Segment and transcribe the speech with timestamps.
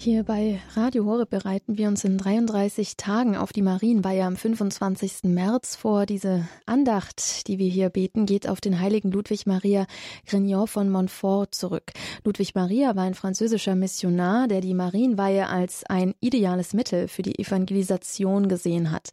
[0.00, 5.24] Hier bei Radio Horeb bereiten wir uns in 33 Tagen auf die Marienweihe am 25.
[5.24, 6.06] März vor.
[6.06, 9.86] Diese Andacht, die wir hier beten, geht auf den heiligen Ludwig Maria
[10.24, 11.90] Grignon von Montfort zurück.
[12.22, 17.36] Ludwig Maria war ein französischer Missionar, der die Marienweihe als ein ideales Mittel für die
[17.36, 19.10] Evangelisation gesehen hat.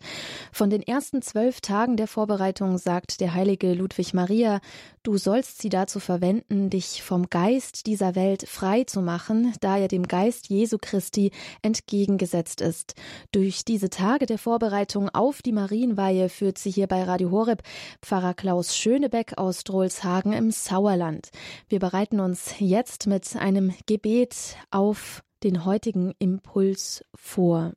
[0.52, 4.60] Von den ersten zwölf Tagen der Vorbereitung sagt der heilige Ludwig Maria,
[5.02, 9.88] du sollst sie dazu verwenden, dich vom Geist dieser Welt frei zu machen, da er
[9.88, 11.32] dem Geist Jesu Jesu Christi
[11.62, 12.96] entgegengesetzt ist.
[13.32, 17.64] Durch diese Tage der Vorbereitung auf die Marienweihe führt sie hier bei Radio Horeb
[18.02, 21.30] Pfarrer Klaus Schönebeck aus Drohlshagen im Sauerland.
[21.70, 27.74] Wir bereiten uns jetzt mit einem Gebet auf den heutigen Impuls vor.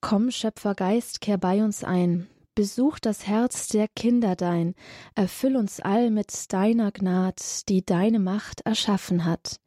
[0.00, 2.26] Komm, Schöpfergeist, kehr bei uns ein.
[2.54, 4.74] Besuch das Herz der Kinder dein,
[5.14, 9.58] erfüll uns all mit deiner Gnad, die deine Macht erschaffen hat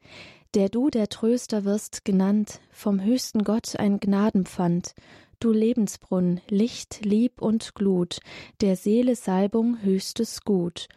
[0.55, 4.95] der du der Tröster wirst genannt, vom höchsten Gott ein Gnadenpfand,
[5.41, 8.20] du Lebensbrunn, Licht, Lieb und Glut,
[8.62, 10.88] der Seele Salbung höchstes Gut.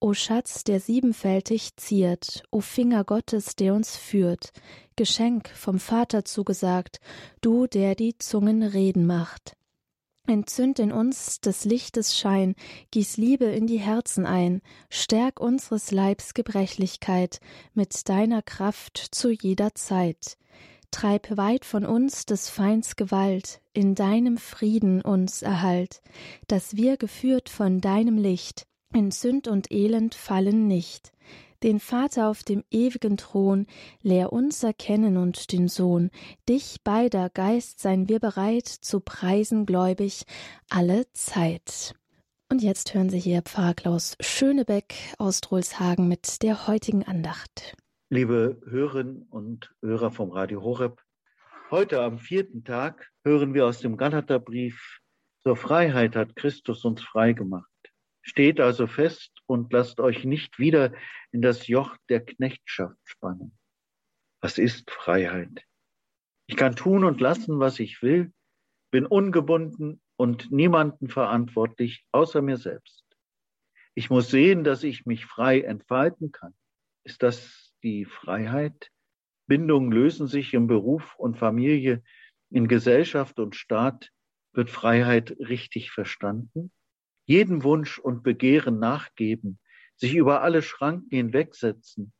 [0.00, 4.52] O Schatz, der siebenfältig ziert, o Finger Gottes, der uns führt,
[4.96, 7.00] Geschenk vom Vater zugesagt,
[7.40, 9.56] du, der die Zungen reden macht.
[10.26, 12.54] Entzünd in uns des Lichtes Schein,
[12.90, 17.40] gieß Liebe in die Herzen ein, stärk unseres Leibs Gebrechlichkeit
[17.74, 20.38] mit deiner Kraft zu jeder Zeit.
[20.90, 26.00] Treib weit von uns des Feinds Gewalt, in deinem Frieden uns erhalt,
[26.46, 31.12] dass wir geführt von deinem Licht, in Sünd und Elend fallen nicht
[31.64, 33.66] den Vater auf dem ewigen Thron,
[34.02, 36.10] lehr uns erkennen und den Sohn.
[36.48, 40.24] Dich beider Geist seien wir bereit zu preisen gläubig
[40.68, 41.94] alle Zeit.
[42.50, 47.74] Und jetzt hören Sie hier Pfarrer Klaus Schönebeck aus Drolshagen mit der heutigen Andacht.
[48.10, 51.00] Liebe Hörerinnen und Hörer vom Radio Horeb,
[51.70, 55.00] heute am vierten Tag hören wir aus dem Galaterbrief,
[55.42, 57.73] zur Freiheit hat Christus uns frei gemacht.
[58.26, 60.94] Steht also fest und lasst euch nicht wieder
[61.30, 63.56] in das Joch der Knechtschaft spannen.
[64.40, 65.62] Was ist Freiheit?
[66.46, 68.32] Ich kann tun und lassen, was ich will,
[68.90, 73.04] bin ungebunden und niemanden verantwortlich außer mir selbst.
[73.94, 76.54] Ich muss sehen, dass ich mich frei entfalten kann.
[77.04, 78.90] Ist das die Freiheit?
[79.46, 82.02] Bindungen lösen sich im Beruf und Familie,
[82.48, 84.10] in Gesellschaft und Staat.
[84.54, 86.72] Wird Freiheit richtig verstanden?
[87.26, 89.58] Jedem Wunsch und Begehren nachgeben,
[89.96, 92.12] sich über alle Schranken hinwegsetzen,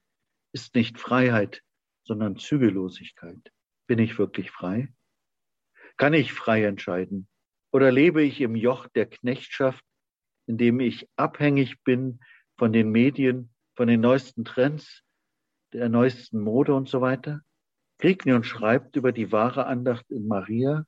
[0.53, 1.63] ist nicht Freiheit,
[2.05, 3.53] sondern Zügellosigkeit.
[3.87, 4.93] Bin ich wirklich frei?
[5.97, 7.29] Kann ich frei entscheiden?
[7.73, 9.85] Oder lebe ich im Joch der Knechtschaft,
[10.47, 12.21] in dem ich abhängig bin
[12.57, 15.03] von den Medien, von den neuesten Trends,
[15.73, 17.41] der neuesten Mode und so weiter?
[17.99, 20.85] Grignion schreibt über die wahre Andacht in Maria,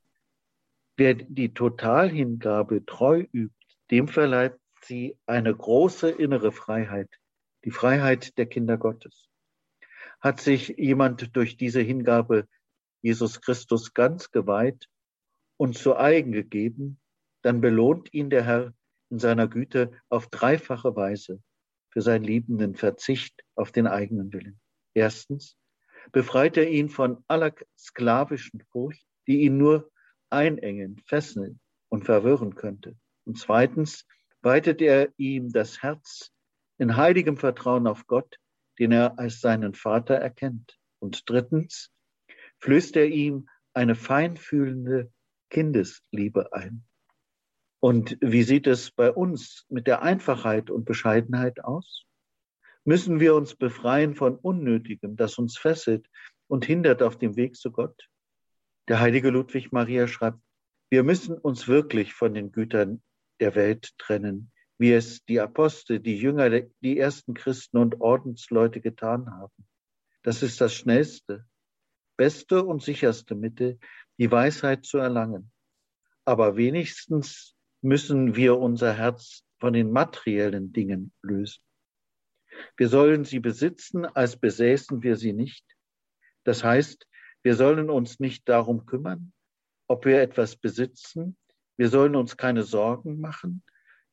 [0.97, 3.56] wer die Totalhingabe treu übt,
[3.91, 7.09] dem verleiht sie eine große innere Freiheit,
[7.65, 9.29] die Freiheit der Kinder Gottes.
[10.19, 12.47] Hat sich jemand durch diese Hingabe
[13.01, 14.87] Jesus Christus ganz geweiht
[15.57, 16.99] und zu eigen gegeben,
[17.41, 18.73] dann belohnt ihn der Herr
[19.09, 21.41] in seiner Güte auf dreifache Weise
[21.89, 24.59] für seinen liebenden Verzicht auf den eigenen Willen.
[24.93, 25.57] Erstens
[26.11, 29.91] befreit er ihn von aller sklavischen Furcht, die ihn nur
[30.29, 31.59] einengen, fesseln
[31.89, 32.97] und verwirren könnte.
[33.27, 34.07] Und zweitens
[34.41, 36.31] weitet er ihm das Herz
[36.77, 38.39] in heiligem Vertrauen auf Gott,
[38.79, 40.79] den er als seinen Vater erkennt.
[40.99, 41.91] Und drittens
[42.59, 45.11] flößt er ihm eine feinfühlende
[45.49, 46.85] Kindesliebe ein.
[47.81, 52.05] Und wie sieht es bei uns mit der Einfachheit und Bescheidenheit aus?
[52.85, 56.07] Müssen wir uns befreien von Unnötigem, das uns fesselt
[56.47, 58.07] und hindert auf dem Weg zu Gott?
[58.87, 60.39] Der heilige Ludwig Maria schreibt,
[60.89, 63.03] wir müssen uns wirklich von den Gütern
[63.39, 69.31] der Welt trennen, wie es die Apostel, die Jünger, die ersten Christen und Ordensleute getan
[69.31, 69.67] haben.
[70.23, 71.45] Das ist das schnellste,
[72.17, 73.79] beste und sicherste Mittel,
[74.17, 75.51] die Weisheit zu erlangen.
[76.25, 81.61] Aber wenigstens müssen wir unser Herz von den materiellen Dingen lösen.
[82.75, 85.65] Wir sollen sie besitzen, als besäßen wir sie nicht.
[86.43, 87.07] Das heißt,
[87.43, 89.31] wir sollen uns nicht darum kümmern,
[89.87, 91.37] ob wir etwas besitzen,
[91.77, 93.63] wir sollen uns keine Sorgen machen,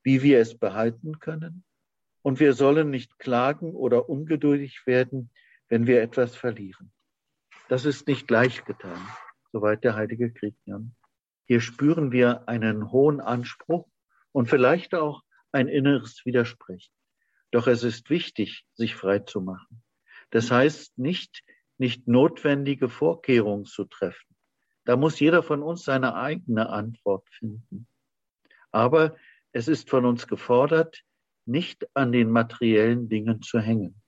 [0.02, 1.64] wie wir es behalten können.
[2.22, 5.30] Und wir sollen nicht klagen oder ungeduldig werden,
[5.68, 6.92] wenn wir etwas verlieren.
[7.68, 9.00] Das ist nicht leicht getan,
[9.52, 10.94] soweit der heilige Kriegnern.
[11.46, 13.88] Hier spüren wir einen hohen Anspruch
[14.32, 15.22] und vielleicht auch
[15.52, 16.92] ein inneres Widersprechen.
[17.50, 19.82] Doch es ist wichtig, sich frei zu machen.
[20.30, 21.44] Das heißt nicht,
[21.78, 24.33] nicht notwendige Vorkehrungen zu treffen.
[24.84, 27.86] Da muss jeder von uns seine eigene Antwort finden.
[28.70, 29.16] Aber
[29.52, 31.02] es ist von uns gefordert,
[31.46, 34.00] nicht an den materiellen Dingen zu hängen.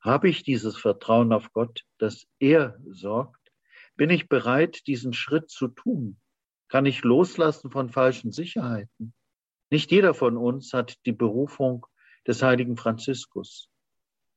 [0.00, 3.52] Habe ich dieses Vertrauen auf Gott, dass er sorgt?
[3.94, 6.18] Bin ich bereit, diesen Schritt zu tun?
[6.68, 9.14] Kann ich loslassen von falschen Sicherheiten?
[9.70, 11.86] Nicht jeder von uns hat die Berufung
[12.26, 13.70] des heiligen Franziskus.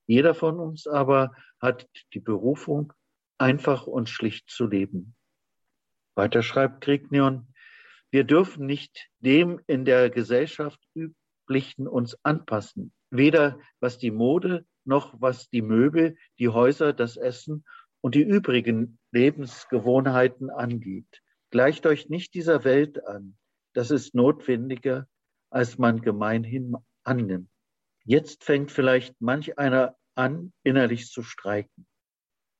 [0.05, 2.93] Jeder von uns aber hat die Berufung,
[3.37, 5.15] einfach und schlicht zu leben.
[6.15, 7.47] Weiter schreibt Krignion,
[8.11, 15.13] wir dürfen nicht dem in der Gesellschaft üblichen uns anpassen, weder was die Mode noch
[15.19, 17.65] was die Möbel, die Häuser, das Essen
[18.01, 21.21] und die übrigen Lebensgewohnheiten angeht.
[21.49, 23.37] Gleicht euch nicht dieser Welt an.
[23.73, 25.07] Das ist notwendiger,
[25.49, 27.49] als man gemeinhin annimmt.
[28.03, 31.87] Jetzt fängt vielleicht manch einer an, innerlich zu streiken.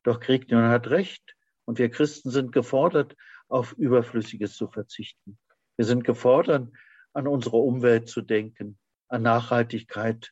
[0.04, 1.36] Doch Kriegnion hat recht
[1.66, 3.16] und wir Christen sind gefordert,
[3.47, 5.38] auf Überflüssiges zu verzichten.
[5.77, 6.71] Wir sind gefordert,
[7.13, 8.77] an unsere Umwelt zu denken,
[9.07, 10.31] an Nachhaltigkeit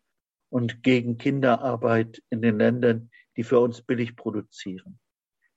[0.50, 5.00] und gegen Kinderarbeit in den Ländern, die für uns billig produzieren.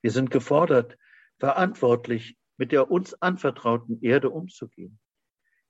[0.03, 0.97] Wir sind gefordert,
[1.39, 4.99] verantwortlich mit der uns anvertrauten Erde umzugehen.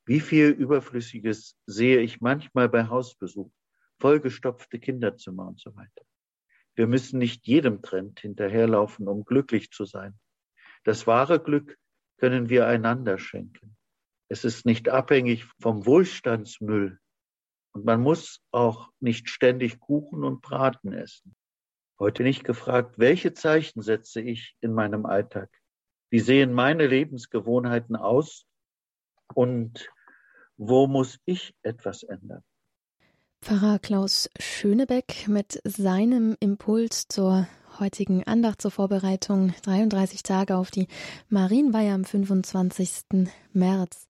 [0.05, 3.51] Wie viel Überflüssiges sehe ich manchmal bei Hausbesuch,
[3.99, 6.05] vollgestopfte Kinderzimmer und so weiter.
[6.77, 10.19] Wir müssen nicht jedem Trend hinterherlaufen, um glücklich zu sein.
[10.87, 11.77] Das wahre Glück
[12.17, 13.77] können wir einander schenken.
[14.29, 17.01] Es ist nicht abhängig vom Wohlstandsmüll.
[17.73, 21.35] Und man muss auch nicht ständig Kuchen und Braten essen.
[21.99, 25.51] Heute nicht gefragt, welche Zeichen setze ich in meinem Alltag?
[26.09, 28.47] Wie sehen meine Lebensgewohnheiten aus?
[29.35, 29.91] Und
[30.57, 32.45] wo muss ich etwas ändern?
[33.43, 37.49] Pfarrer Klaus Schönebeck mit seinem Impuls zur
[37.81, 40.89] heutigen Andacht zur Vorbereitung 33 Tage auf die
[41.29, 43.29] Marienweihe am 25.
[43.53, 44.06] März.